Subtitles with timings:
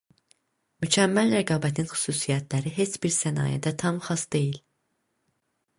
[0.85, 4.59] Mükəmməl rəqabətin xüsusiyyətləri heç bir sənayedə tam xas deyil.